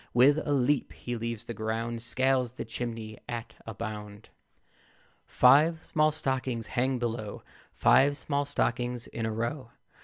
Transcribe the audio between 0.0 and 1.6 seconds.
With a leap he leaves the